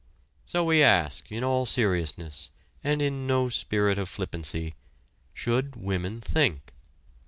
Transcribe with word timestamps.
So 0.47 0.63
we 0.63 0.81
ask, 0.81 1.31
in 1.31 1.43
all 1.43 1.67
seriousness, 1.67 2.49
and 2.83 3.03
in 3.03 3.27
no 3.27 3.49
spirit 3.49 3.99
of 3.99 4.09
flippancy: 4.09 4.73
"Should 5.35 5.75
women 5.75 6.21
think?" 6.21 6.73